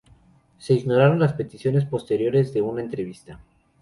Se 0.57 0.73
ignoraron 0.73 1.19
las 1.19 1.33
peticiones 1.33 1.85
posteriores 1.85 2.55
de 2.55 2.63
una 2.63 2.81
entrevista. 2.81 3.39